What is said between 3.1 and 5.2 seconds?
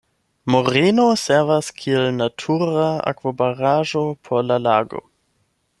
akvobaraĵo por la lago.